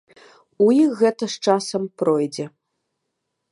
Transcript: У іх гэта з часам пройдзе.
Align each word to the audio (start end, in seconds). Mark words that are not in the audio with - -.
У 0.67 0.69
іх 0.83 0.89
гэта 1.01 1.29
з 1.35 1.51
часам 1.51 1.81
пройдзе. 2.03 2.45